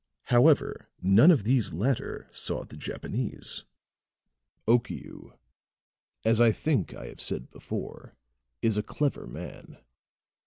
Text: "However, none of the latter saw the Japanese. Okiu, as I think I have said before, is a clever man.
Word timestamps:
"However, 0.33 0.89
none 0.99 1.29
of 1.29 1.43
the 1.43 1.61
latter 1.61 2.27
saw 2.31 2.63
the 2.63 2.75
Japanese. 2.75 3.65
Okiu, 4.67 5.37
as 6.25 6.41
I 6.41 6.51
think 6.51 6.95
I 6.95 7.05
have 7.05 7.21
said 7.21 7.51
before, 7.51 8.15
is 8.63 8.77
a 8.77 8.81
clever 8.81 9.27
man. 9.27 9.77